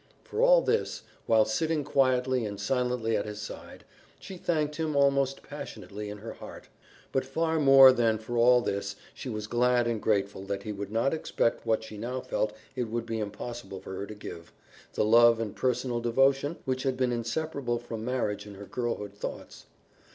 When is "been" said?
16.97-17.11